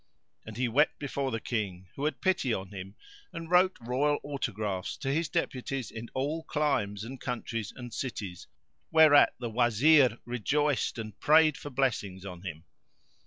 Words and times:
And 0.47 0.57
he 0.57 0.67
wept 0.67 0.97
before 0.97 1.29
the 1.29 1.39
King, 1.39 1.85
who 1.95 2.05
had 2.05 2.21
pity 2.21 2.51
on 2.55 2.71
him 2.71 2.95
and 3.31 3.51
wrote 3.51 3.77
royal 3.79 4.17
autographs 4.23 4.97
to 4.97 5.13
his 5.13 5.29
deputies 5.29 5.91
in 5.91 6.09
all 6.15 6.43
climes 6.43 7.03
[FN#452] 7.03 7.05
and 7.05 7.21
countries 7.21 7.71
and 7.75 7.93
cities; 7.93 8.47
whereat 8.89 9.35
the 9.39 9.51
Wazir 9.51 10.17
rejoiced 10.25 10.97
and 10.97 11.19
prayed 11.19 11.55
for 11.55 11.69
blessings 11.69 12.25
on 12.25 12.41
him. 12.41 12.65